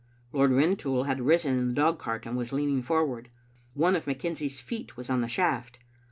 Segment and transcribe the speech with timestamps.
[0.33, 3.29] Lord Rintoul had risen in the dogcart and was leaning forward.
[3.75, 5.77] One of McKenzie's feet was on the shaft.